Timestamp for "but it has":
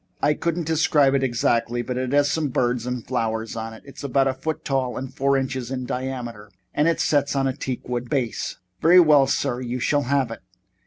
1.83-2.31